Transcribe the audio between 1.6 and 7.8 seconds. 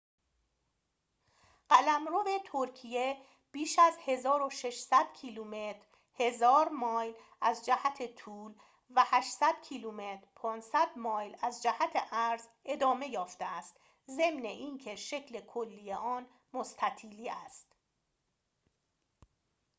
قلمرو ترکیه بیش از 1,600 کیلومتر 1,000 مایل از